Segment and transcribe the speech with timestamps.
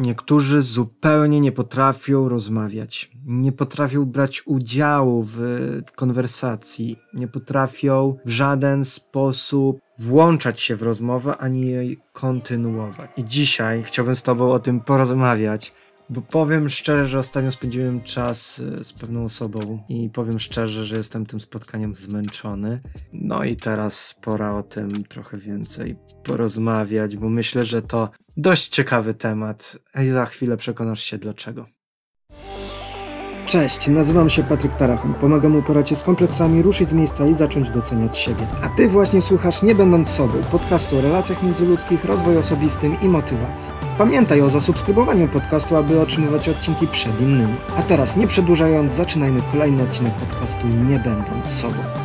[0.00, 5.40] Niektórzy zupełnie nie potrafią rozmawiać, nie potrafią brać udziału w
[5.96, 13.10] konwersacji, nie potrafią w żaden sposób włączać się w rozmowę ani jej kontynuować.
[13.16, 15.72] I dzisiaj chciałbym z Tobą o tym porozmawiać,
[16.10, 20.96] bo powiem szczerze, że ostatnio spędziłem czas y, z pewną osobą i powiem szczerze, że
[20.96, 22.80] jestem tym spotkaniem zmęczony.
[23.12, 29.14] No i teraz pora o tym trochę więcej porozmawiać, bo myślę, że to dość ciekawy
[29.14, 31.66] temat i za chwilę przekonasz się dlaczego.
[33.50, 35.14] Cześć, nazywam się Patryk Tarachon.
[35.14, 38.46] Pomagam uporać się z kompleksami, ruszyć z miejsca i zacząć doceniać siebie.
[38.62, 43.72] A ty właśnie słuchasz Nie Będąc Sobą, podcastu o relacjach międzyludzkich, rozwoju osobistym i motywacji.
[43.98, 47.54] Pamiętaj o zasubskrybowaniu podcastu, aby otrzymywać odcinki przed innymi.
[47.76, 51.99] A teraz, nie przedłużając, zaczynajmy kolejny odcinek podcastu Nie Będąc Sobą.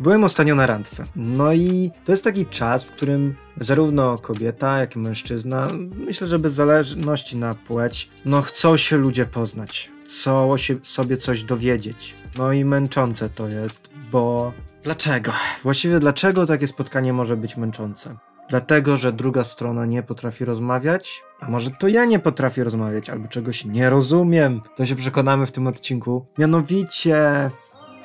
[0.00, 1.06] Byłem ostatnio na randce.
[1.16, 5.68] No i to jest taki czas, w którym zarówno kobieta, jak i mężczyzna,
[6.06, 11.42] myślę, że bez zależności na płeć, no chcą się ludzie poznać, chcą się sobie coś
[11.42, 12.14] dowiedzieć.
[12.38, 15.32] No i męczące to jest, bo dlaczego?
[15.62, 18.16] Właściwie dlaczego takie spotkanie może być męczące?
[18.48, 23.28] Dlatego, że druga strona nie potrafi rozmawiać, a może to ja nie potrafię rozmawiać, albo
[23.28, 24.60] czegoś nie rozumiem.
[24.76, 26.26] To się przekonamy w tym odcinku.
[26.38, 27.50] Mianowicie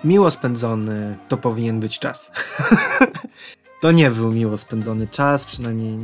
[0.04, 2.32] miło spędzony to powinien być czas.
[3.82, 5.98] to nie był miło spędzony czas, przynajmniej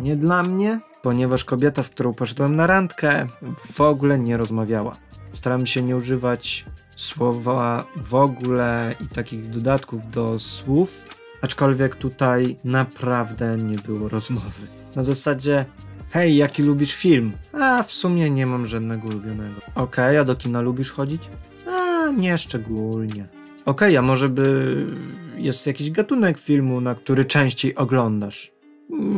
[0.00, 3.26] nie dla mnie, ponieważ kobieta, z którą poszedłem na randkę,
[3.72, 4.96] w ogóle nie rozmawiała.
[5.32, 6.64] Staram się nie używać
[6.96, 11.04] słowa w ogóle i takich dodatków do słów,
[11.42, 14.66] aczkolwiek tutaj naprawdę nie było rozmowy.
[14.96, 15.64] Na zasadzie,
[16.10, 17.32] hej, jaki lubisz film?
[17.52, 19.60] A w sumie nie mam żadnego ulubionego.
[19.74, 21.28] Okej, okay, a do kina lubisz chodzić?
[21.66, 23.39] A nie szczególnie.
[23.66, 24.76] Okej, okay, a może by
[25.36, 28.52] jest jakiś gatunek filmu, na który częściej oglądasz?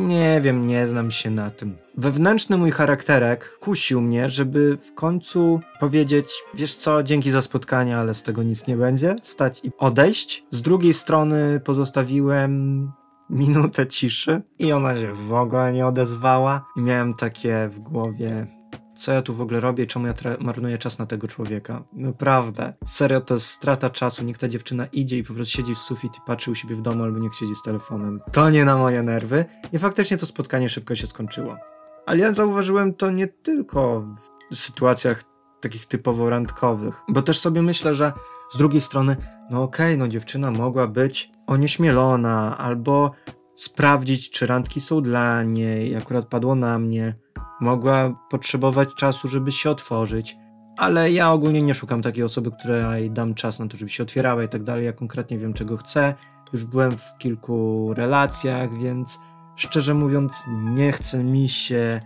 [0.07, 1.75] Nie wiem, nie znam się na tym.
[1.97, 8.13] Wewnętrzny mój charakterek kusił mnie, żeby w końcu powiedzieć: Wiesz co, dzięki za spotkanie, ale
[8.13, 10.45] z tego nic nie będzie, wstać i odejść.
[10.51, 12.91] Z drugiej strony pozostawiłem
[13.29, 16.65] minutę ciszy i ona się w ogóle nie odezwała.
[16.77, 18.47] I miałem takie w głowie:
[18.95, 21.83] co ja tu w ogóle robię, czemu ja marnuję czas na tego człowieka.
[21.93, 22.73] Naprawdę.
[22.85, 24.23] Serio, to jest strata czasu.
[24.23, 26.81] Niech ta dziewczyna idzie i po prostu siedzi w sufit i patrzy u siebie w
[26.81, 28.19] domu, albo niech siedzi z telefonem.
[28.31, 29.45] To nie na moje nerwy.
[29.73, 31.57] I faktycznie to spotkanie szybko się skończyło.
[32.05, 34.05] Ale ja zauważyłem to nie tylko
[34.51, 35.23] w sytuacjach
[35.61, 38.13] takich typowo randkowych, bo też sobie myślę, że
[38.53, 39.15] z drugiej strony,
[39.51, 43.11] no okej, okay, no dziewczyna mogła być onieśmielona, albo
[43.55, 47.15] sprawdzić, czy randki są dla niej, akurat padło na mnie,
[47.61, 50.35] mogła potrzebować czasu, żeby się otworzyć,
[50.77, 54.43] ale ja ogólnie nie szukam takiej osoby, której dam czas na to, żeby się otwierała
[54.43, 54.85] i tak dalej.
[54.85, 56.15] Ja konkretnie wiem, czego chcę.
[56.53, 59.19] Już byłem w kilku relacjach, więc
[59.55, 61.99] szczerze mówiąc, nie chce mi się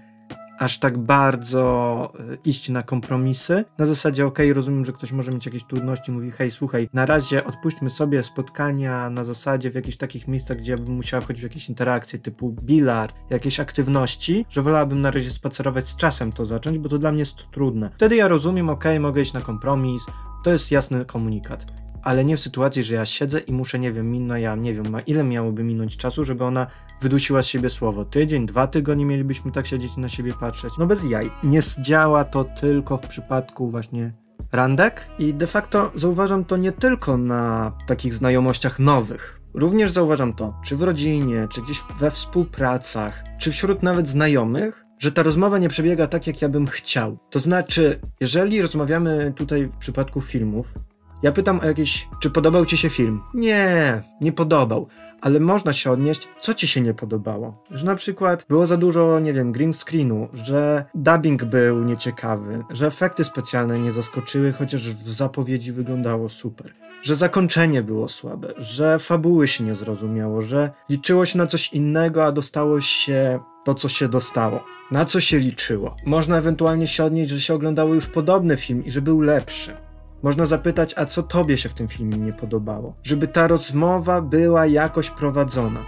[0.58, 3.66] aż tak bardzo e, iść na kompromisy.
[3.78, 7.46] Na zasadzie, ok, rozumiem, że ktoś może mieć jakieś trudności, mówi, hej, słuchaj, na razie
[7.46, 11.44] odpuśćmy sobie spotkania na zasadzie w jakichś takich miejscach, gdzie ja bym musiała wchodzić w
[11.44, 16.78] jakieś interakcje typu bilard, jakieś aktywności, że wolałabym na razie spacerować z czasem to zacząć,
[16.78, 17.90] bo to dla mnie jest trudne.
[17.96, 20.06] Wtedy ja rozumiem, ok, mogę iść na kompromis,
[20.44, 21.66] to jest jasny komunikat
[22.04, 24.86] ale nie w sytuacji, że ja siedzę i muszę, nie wiem, minna, ja nie wiem,
[25.08, 26.68] ile miałoby minąć czasu, żeby ona
[27.02, 28.06] wydusiła z siebie słowo.
[28.06, 30.74] Tydzień, dwa tygodnie mielibyśmy tak siedzieć na siebie patrzeć.
[30.80, 31.32] No bez jaj.
[31.44, 34.14] Nie zdziała to tylko w przypadku właśnie
[34.52, 39.42] randek i de facto zauważam to nie tylko na takich znajomościach nowych.
[39.54, 45.12] Również zauważam to, czy w rodzinie, czy gdzieś we współpracach, czy wśród nawet znajomych, że
[45.12, 47.18] ta rozmowa nie przebiega tak, jak ja bym chciał.
[47.30, 50.74] To znaczy, jeżeli rozmawiamy tutaj w przypadku filmów,
[51.24, 53.22] ja pytam o jakieś, czy podobał ci się film?
[53.34, 54.88] Nie, nie podobał.
[55.22, 57.64] Ale można się odnieść, co ci się nie podobało.
[57.72, 62.88] Że na przykład było za dużo, nie wiem, green screenu, że dubbing był nieciekawy, że
[62.88, 66.74] efekty specjalne nie zaskoczyły, chociaż w zapowiedzi wyglądało super.
[67.02, 72.26] Że zakończenie było słabe, że fabuły się nie zrozumiało, że liczyło się na coś innego,
[72.26, 74.64] a dostało się to, co się dostało.
[74.92, 75.96] Na co się liczyło?
[76.06, 79.87] Można ewentualnie się odnieść, że się oglądało już podobny film i że był lepszy.
[80.24, 82.96] Można zapytać, a co tobie się w tym filmie nie podobało?
[83.04, 85.80] Żeby ta rozmowa była jakoś prowadzona.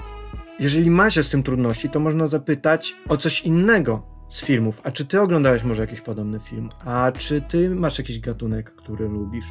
[0.59, 4.81] Jeżeli ma się z tym trudności, to można zapytać o coś innego z filmów.
[4.83, 6.69] A czy ty oglądałeś może jakiś podobny film?
[6.85, 9.45] A czy ty masz jakiś gatunek, który lubisz?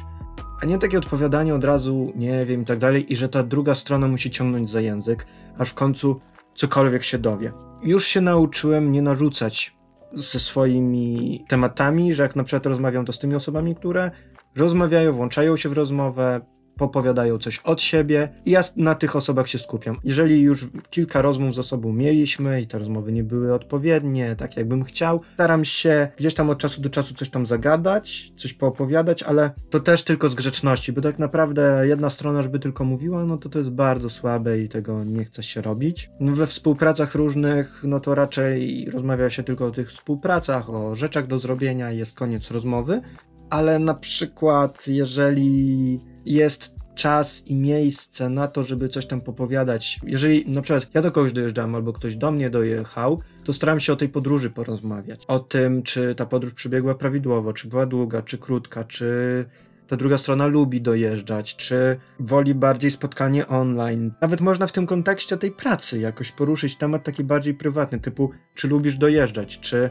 [0.61, 3.75] A nie takie odpowiadanie od razu, nie wiem i tak dalej, i że ta druga
[3.75, 5.25] strona musi ciągnąć za język,
[5.57, 6.19] aż w końcu
[6.55, 7.51] cokolwiek się dowie.
[7.83, 9.77] Już się nauczyłem nie narzucać
[10.13, 14.11] ze swoimi tematami, że jak na przykład rozmawiam to z tymi osobami, które
[14.55, 16.41] rozmawiają, włączają się w rozmowę,
[16.79, 19.97] popowiadają coś od siebie i ja na tych osobach się skupiam.
[20.03, 24.83] Jeżeli już kilka rozmów ze sobą mieliśmy i te rozmowy nie były odpowiednie, tak jakbym
[24.83, 29.51] chciał, staram się gdzieś tam od czasu do czasu coś tam zagadać, coś poopowiadać, ale
[29.69, 33.49] to też tylko z grzeczności, bo tak naprawdę jedna strona, żeby tylko mówiła, no to
[33.49, 36.09] to jest bardzo słabe i tego nie chce się robić.
[36.21, 41.39] We współpracach różnych, no to raczej rozmawia się tylko o tych współpracach, o rzeczach do
[41.39, 43.01] zrobienia i jest koniec rozmowy,
[43.49, 49.99] ale na przykład jeżeli jest czas i miejsce na to, żeby coś tam popowiadać.
[50.03, 53.93] Jeżeli na przykład ja do kogoś dojeżdżam albo ktoś do mnie dojechał, to staram się
[53.93, 55.25] o tej podróży porozmawiać.
[55.27, 59.45] O tym, czy ta podróż przebiegła prawidłowo, czy była długa, czy krótka, czy
[59.87, 64.13] ta druga strona lubi dojeżdżać, czy woli bardziej spotkanie online.
[64.21, 68.67] Nawet można w tym kontekście tej pracy jakoś poruszyć temat taki bardziej prywatny, typu czy
[68.67, 69.89] lubisz dojeżdżać, czy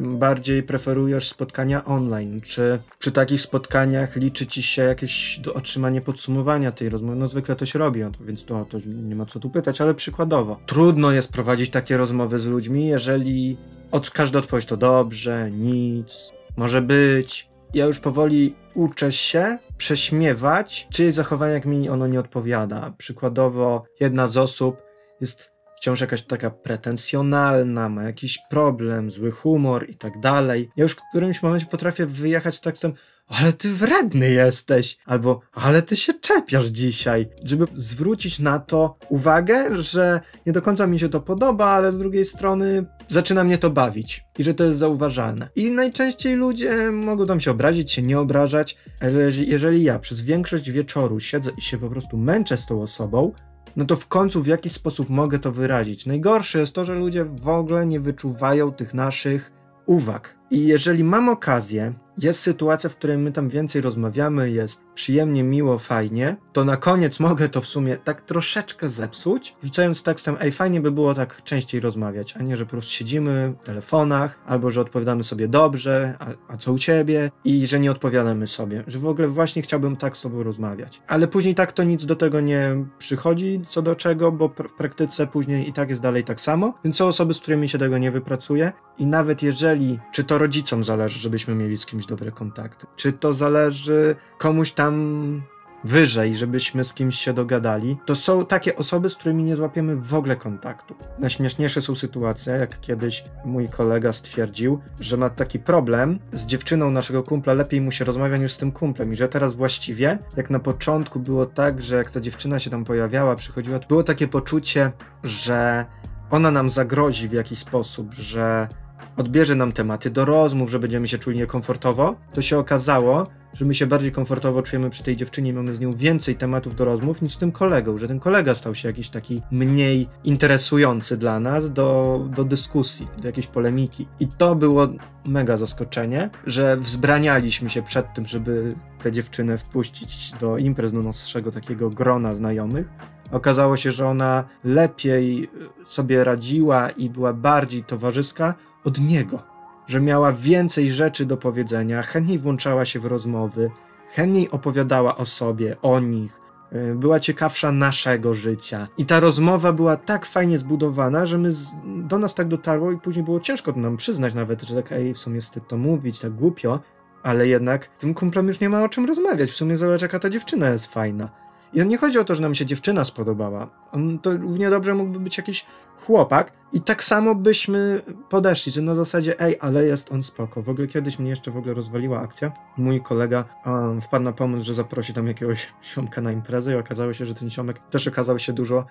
[0.00, 2.40] bardziej preferujesz spotkania online?
[2.40, 7.16] Czy przy takich spotkaniach liczy ci się jakieś otrzymanie podsumowania tej rozmowy?
[7.16, 10.60] No zwykle to się robi, więc to, to nie ma co tu pytać, ale przykładowo.
[10.66, 13.56] Trudno jest prowadzić takie rozmowy z ludźmi, jeżeli
[13.90, 17.48] od, każda odpowiedź to dobrze, nic, może być.
[17.74, 22.94] Ja już powoli uczę się prześmiewać czyjeś zachowanie, jak mi ono nie odpowiada.
[22.98, 24.82] Przykładowo, jedna z osób
[25.20, 25.51] jest
[25.82, 30.68] wciąż jakaś taka pretensjonalna, ma jakiś problem, zły humor i tak dalej.
[30.76, 32.92] Ja już w którymś momencie potrafię wyjechać tekstem
[33.26, 39.82] ale ty wredny jesteś, albo ale ty się czepiasz dzisiaj, żeby zwrócić na to uwagę,
[39.82, 43.70] że nie do końca mi się to podoba, ale z drugiej strony zaczyna mnie to
[43.70, 45.48] bawić i że to jest zauważalne.
[45.56, 49.12] I najczęściej ludzie mogą tam się obrazić, się nie obrażać, ale
[49.46, 53.32] jeżeli ja przez większość wieczoru siedzę i się po prostu męczę z tą osobą,
[53.76, 56.06] no to w końcu w jakiś sposób mogę to wyrazić.
[56.06, 59.52] Najgorsze jest to, że ludzie w ogóle nie wyczuwają tych naszych
[59.86, 60.41] uwag.
[60.52, 65.78] I jeżeli mam okazję jest sytuacja, w której my tam więcej rozmawiamy, jest przyjemnie, miło,
[65.78, 70.80] fajnie, to na koniec mogę to w sumie tak troszeczkę zepsuć, rzucając tekstem, ej, fajnie
[70.80, 74.80] by było tak częściej rozmawiać, a nie, że po prostu siedzimy w telefonach, albo że
[74.80, 79.06] odpowiadamy sobie dobrze, a, a co u ciebie, i że nie odpowiadamy sobie, że w
[79.06, 81.02] ogóle właśnie chciałbym tak z tobą rozmawiać.
[81.08, 85.26] Ale później tak to nic do tego nie przychodzi, co do czego, bo w praktyce
[85.26, 88.10] później i tak jest dalej tak samo, więc są osoby, z którymi się tego nie
[88.10, 92.86] wypracuje i nawet jeżeli, czy to rodzicom zależy, żebyśmy mieli z kimś dobre kontakty?
[92.96, 95.42] Czy to zależy komuś tam
[95.84, 100.14] wyżej, żebyśmy z kimś się dogadali, to są takie osoby, z którymi nie złapiemy w
[100.14, 100.94] ogóle kontaktu.
[101.18, 107.22] Najśmieszniejsze są sytuacje, jak kiedyś mój kolega stwierdził, że ma taki problem z dziewczyną naszego
[107.22, 110.58] kumpla, lepiej mu się rozmawia niż z tym kumplem i że teraz właściwie, jak na
[110.58, 114.92] początku było tak, że jak ta dziewczyna się tam pojawiała, przychodziła, było takie poczucie,
[115.22, 115.86] że
[116.30, 118.68] ona nam zagrozi w jakiś sposób, że
[119.16, 123.74] odbierze nam tematy do rozmów, że będziemy się czuli niekomfortowo, to się okazało, że my
[123.74, 127.22] się bardziej komfortowo czujemy przy tej dziewczynie i mamy z nią więcej tematów do rozmów
[127.22, 131.72] niż z tym kolegą, że ten kolega stał się jakiś taki mniej interesujący dla nas
[131.72, 134.06] do, do dyskusji, do jakiejś polemiki.
[134.20, 134.88] I to było
[135.24, 141.50] mega zaskoczenie, że wzbranialiśmy się przed tym, żeby tę dziewczynę wpuścić do imprez, do naszego
[141.50, 142.88] takiego grona znajomych,
[143.32, 145.50] Okazało się, że ona lepiej
[145.84, 149.42] sobie radziła i była bardziej towarzyska od niego,
[149.86, 153.70] że miała więcej rzeczy do powiedzenia, chętniej włączała się w rozmowy,
[154.12, 156.40] chętniej opowiadała o sobie, o nich,
[156.72, 158.88] y, była ciekawsza naszego życia.
[158.98, 162.98] I ta rozmowa była tak fajnie zbudowana, że my z, do nas tak dotarło i
[162.98, 166.32] później było ciężko nam przyznać nawet, że tak, ej, w sumie wstyd to mówić, tak
[166.32, 166.80] głupio,
[167.22, 169.50] ale jednak tym kumplem już nie ma o czym rozmawiać.
[169.50, 171.28] W sumie zobacz, jaka ta dziewczyna jest fajna.
[171.72, 173.70] I nie chodzi o to, że nam się dziewczyna spodobała.
[173.92, 175.66] On to równie dobrze mógłby być jakiś
[176.06, 180.62] chłopak i tak samo byśmy podeszli, że na zasadzie ej, ale jest on spoko.
[180.62, 182.52] W ogóle kiedyś mnie jeszcze w ogóle rozwaliła akcja.
[182.76, 187.12] Mój kolega um, wpadł na pomysł, że zaprosi tam jakiegoś siomka na imprezę i okazało
[187.12, 188.86] się, że ten siomek też okazał się dużo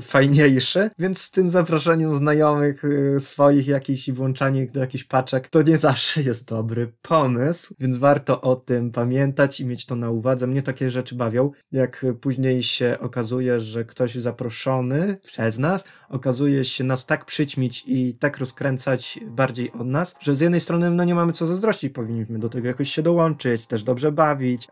[0.00, 5.48] fajniejsze, więc z tym zapraszaniem znajomych y, swoich jakichś i włączanie ich do jakichś paczek
[5.48, 10.10] to nie zawsze jest dobry pomysł, więc warto o tym pamiętać i mieć to na
[10.10, 10.46] uwadze.
[10.46, 16.84] Mnie takie rzeczy bawią, jak później się okazuje, że ktoś zaproszony przez nas okazuje się
[16.84, 21.14] nas tak przyćmić i tak rozkręcać bardziej od nas, że z jednej strony no nie
[21.14, 24.68] mamy co zazdrościć, powinniśmy do tego jakoś się dołączyć, też dobrze bawić,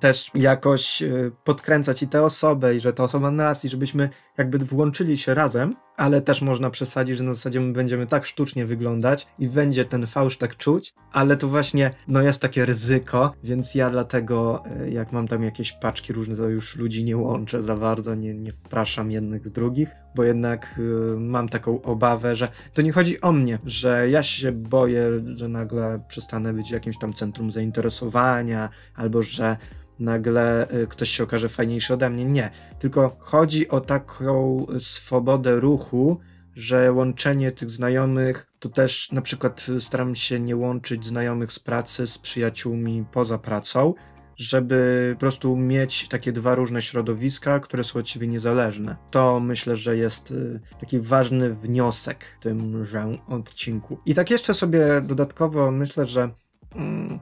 [0.00, 4.08] też jakoś y, podkręcać i tę osobę i że ta osoba nas i żebyśmy
[4.38, 8.66] jakby włączyli się razem, ale też można przesadzić, że na zasadzie my będziemy tak sztucznie
[8.66, 13.74] wyglądać i będzie ten fałsz tak czuć, ale to właśnie no jest takie ryzyko, więc
[13.74, 17.76] ja dlatego e, jak mam tam jakieś paczki różne, to już ludzi nie łączę za
[17.76, 22.82] bardzo, nie, nie wpraszam jednych w drugich, bo jednak y, mam taką obawę, że to
[22.82, 27.50] nie chodzi o mnie, że ja się boję, że nagle przestanę być jakimś tam centrum
[27.50, 29.56] zainteresowania, albo że
[29.98, 32.24] nagle y, ktoś się okaże fajniejszy ode mnie.
[32.24, 32.50] Nie.
[32.78, 36.20] Tylko chodzi o taką swobodę ruchu,
[36.54, 42.06] że łączenie tych znajomych, to też na przykład staram się nie łączyć znajomych z pracy
[42.06, 43.94] z przyjaciółmi poza pracą,
[44.36, 48.96] żeby po prostu mieć takie dwa różne środowiska, które są od siebie niezależne.
[49.10, 53.98] To myślę, że jest y, taki ważny wniosek w tymże odcinku.
[54.06, 56.30] I tak jeszcze sobie dodatkowo myślę, że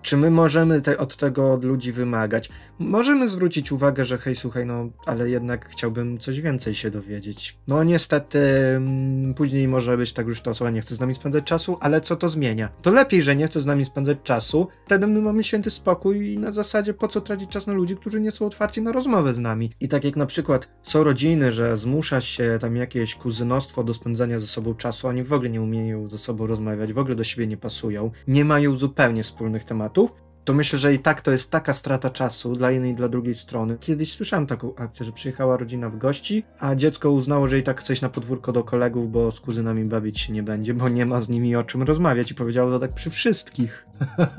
[0.03, 2.51] czy my możemy te, od tego od ludzi wymagać?
[2.79, 7.59] Możemy zwrócić uwagę, że hej, słuchaj, no, ale jednak chciałbym coś więcej się dowiedzieć.
[7.69, 11.45] No niestety, mm, później może być tak, że ta osoba nie chce z nami spędzać
[11.45, 12.69] czasu, ale co to zmienia?
[12.83, 16.39] To lepiej, że nie chce z nami spędzać czasu, wtedy my mamy święty spokój i
[16.39, 19.39] na zasadzie po co tracić czas na ludzi, którzy nie są otwarci na rozmowę z
[19.39, 19.71] nami.
[19.81, 24.39] I tak jak na przykład są rodziny, że zmusza się tam jakieś kuzynostwo do spędzania
[24.39, 27.47] ze sobą czasu, oni w ogóle nie umieją ze sobą rozmawiać, w ogóle do siebie
[27.47, 31.51] nie pasują, nie mają zupełnie wspólnego wspólnych tematów, to myślę, że i tak to jest
[31.51, 33.77] taka strata czasu dla jednej i dla drugiej strony.
[33.81, 37.81] Kiedyś słyszałem taką akcję, że przyjechała rodzina w gości, a dziecko uznało, że i tak
[37.81, 41.07] chce iść na podwórko do kolegów, bo z kuzynami bawić się nie będzie, bo nie
[41.07, 43.87] ma z nimi o czym rozmawiać i powiedziało to tak przy wszystkich.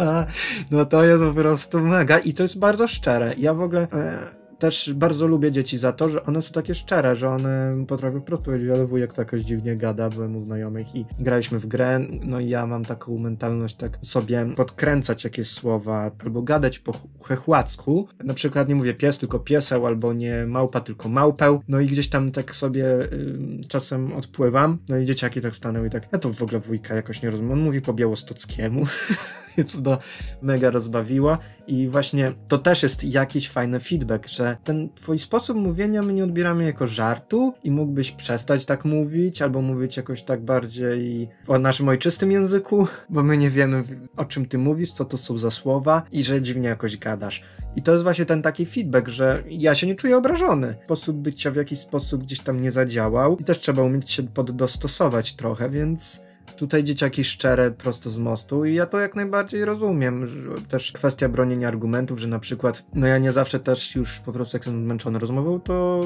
[0.71, 3.33] no to jest po prostu mega i to jest bardzo szczere.
[3.38, 3.88] Ja w ogóle...
[3.93, 8.19] E też bardzo lubię dzieci za to, że one są takie szczere, że one potrafią
[8.19, 12.00] wprost powiedzieć, ale wujek to jakoś dziwnie gada, byłem u znajomych i graliśmy w grę,
[12.24, 16.93] no i ja mam taką mentalność tak sobie podkręcać jakieś słowa, albo gadać po
[17.24, 21.85] chechłacku, na przykład nie mówię pies, tylko pieseł, albo nie małpa, tylko małpeł, no i
[21.88, 26.19] gdzieś tam tak sobie y, czasem odpływam, no i dzieciaki tak staną i tak, ja
[26.19, 28.85] to w ogóle wujka jakoś nie rozumiem, on mówi po białostockiemu,
[29.83, 29.97] to
[30.41, 36.01] mega rozbawiło i właśnie to też jest jakiś fajny feedback, że ten twój sposób mówienia
[36.01, 41.29] my nie odbieramy jako żartu i mógłbyś przestać tak mówić, albo mówić jakoś tak bardziej
[41.47, 43.83] o naszym ojczystym języku, bo my nie wiemy
[44.17, 47.43] o czym ty mówisz, co to są za słowa i że dziwnie jakoś gadasz.
[47.75, 50.75] I to jest właśnie ten taki feedback, że ja się nie czuję obrażony.
[50.85, 55.33] Sposób bycia w jakiś sposób gdzieś tam nie zadziałał i też trzeba umieć się poddostosować
[55.33, 56.25] trochę, więc
[56.57, 60.29] Tutaj dzieciaki szczere prosto z mostu i ja to jak najbardziej rozumiem.
[60.69, 64.57] Też kwestia bronienia argumentów, że na przykład, no ja nie zawsze też już po prostu
[64.57, 66.01] jak jestem zmęczony rozmową, to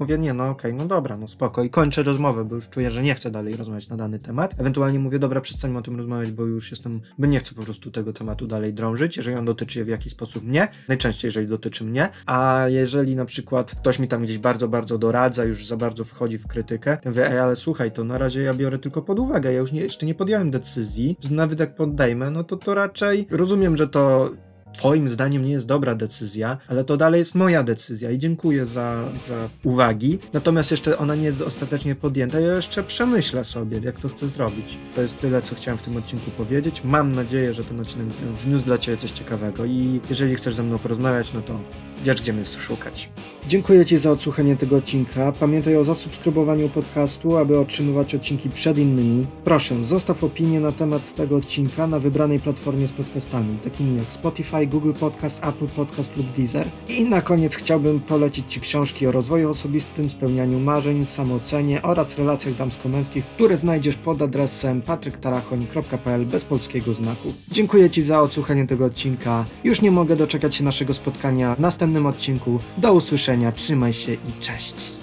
[0.00, 1.62] mówię, nie, no okej, okay, no dobra, no spoko.
[1.62, 4.54] I kończę rozmowę, bo już czuję, że nie chcę dalej rozmawiać na dany temat.
[4.58, 7.90] Ewentualnie mówię, dobra, przestańmy o tym rozmawiać, bo już jestem, bo nie chcę po prostu
[7.90, 12.08] tego tematu dalej drążyć, jeżeli on dotyczy w jakiś sposób mnie, najczęściej jeżeli dotyczy mnie,
[12.26, 16.38] a jeżeli na przykład ktoś mi tam gdzieś bardzo, bardzo doradza, już za bardzo wchodzi
[16.38, 19.52] w krytykę, to mówię, ej, ale słuchaj, to na razie ja biorę tylko pod uwagę,
[19.52, 23.76] ja już nie, jeszcze nie podjąłem decyzji, nawet jak poddejmę, no to to raczej rozumiem,
[23.76, 24.30] że to
[24.76, 29.04] Twoim zdaniem nie jest dobra decyzja, ale to dalej jest moja decyzja i dziękuję za,
[29.22, 30.18] za uwagi.
[30.32, 34.78] Natomiast jeszcze ona nie jest ostatecznie podjęta, ja jeszcze przemyślę sobie, jak to chcę zrobić.
[34.94, 36.84] To jest tyle, co chciałem w tym odcinku powiedzieć.
[36.84, 40.78] Mam nadzieję, że ten odcinek wniósł dla Ciebie coś ciekawego i jeżeli chcesz ze mną
[40.78, 41.60] porozmawiać, no to
[42.04, 43.10] wiesz, gdzie mnie szukać.
[43.48, 45.32] Dziękuję Ci za odsłuchanie tego odcinka.
[45.32, 49.26] Pamiętaj o zasubskrybowaniu podcastu, aby otrzymywać odcinki przed innymi.
[49.44, 54.65] Proszę, zostaw opinię na temat tego odcinka na wybranej platformie z podcastami, takimi jak Spotify,
[54.66, 56.68] Google Podcast, Apple Podcast lub Deezer.
[56.88, 62.54] I na koniec chciałbym polecić Ci książki o rozwoju osobistym, spełnianiu marzeń, samoocenie oraz relacjach
[62.54, 67.32] damsko-męskich, które znajdziesz pod adresem patryktarachoń.pl bez polskiego znaku.
[67.50, 69.44] Dziękuję Ci za odsłuchanie tego odcinka.
[69.64, 72.58] Już nie mogę doczekać się naszego spotkania w następnym odcinku.
[72.78, 74.95] Do usłyszenia, trzymaj się i cześć!